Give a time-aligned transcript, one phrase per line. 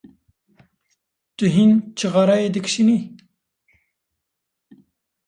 [1.35, 2.97] Tu hîn çixareyê dikişînî?